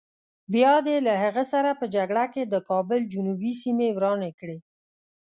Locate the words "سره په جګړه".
1.53-2.25